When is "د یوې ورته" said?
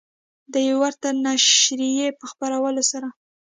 0.53-1.07